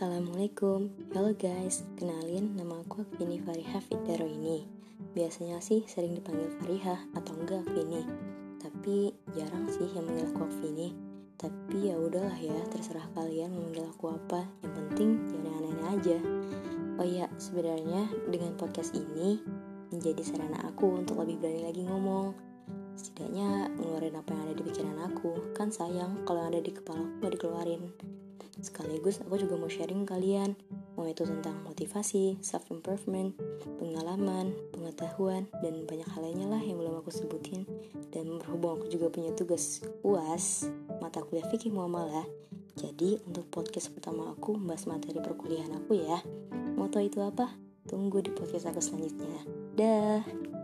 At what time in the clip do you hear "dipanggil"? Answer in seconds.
6.16-6.48